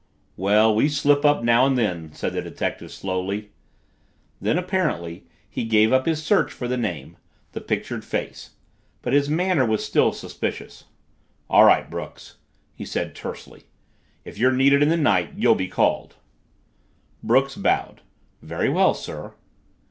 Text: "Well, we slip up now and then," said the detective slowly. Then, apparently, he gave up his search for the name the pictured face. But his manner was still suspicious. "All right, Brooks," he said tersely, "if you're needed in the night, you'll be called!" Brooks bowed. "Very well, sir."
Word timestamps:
"Well, 0.35 0.73
we 0.73 0.89
slip 0.89 1.23
up 1.25 1.43
now 1.43 1.63
and 1.67 1.77
then," 1.77 2.11
said 2.11 2.33
the 2.33 2.41
detective 2.41 2.91
slowly. 2.91 3.51
Then, 4.41 4.57
apparently, 4.57 5.27
he 5.47 5.63
gave 5.63 5.93
up 5.93 6.07
his 6.07 6.23
search 6.23 6.51
for 6.51 6.67
the 6.67 6.75
name 6.75 7.17
the 7.51 7.61
pictured 7.61 8.03
face. 8.03 8.55
But 9.03 9.13
his 9.13 9.29
manner 9.29 9.63
was 9.63 9.85
still 9.85 10.11
suspicious. 10.11 10.85
"All 11.51 11.65
right, 11.65 11.87
Brooks," 11.87 12.37
he 12.73 12.83
said 12.83 13.13
tersely, 13.13 13.65
"if 14.25 14.39
you're 14.39 14.51
needed 14.51 14.81
in 14.81 14.89
the 14.89 14.97
night, 14.97 15.33
you'll 15.35 15.53
be 15.53 15.67
called!" 15.67 16.15
Brooks 17.21 17.55
bowed. 17.55 18.01
"Very 18.41 18.69
well, 18.69 18.95
sir." 18.95 19.35